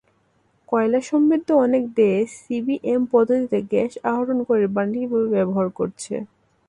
কয়লাসমৃদ্ধ 0.69 1.49
অনেক 1.65 1.83
দেশ 1.97 2.25
সিবিএম 2.39 3.01
পদ্ধতিতে 3.11 3.57
গ্যাস 3.71 3.93
আহরণ 4.11 4.37
করে 4.49 4.65
বাণিজ্যিকভাবে 4.75 5.27
ব্যবহার 5.35 5.67
করছে। 5.79 6.13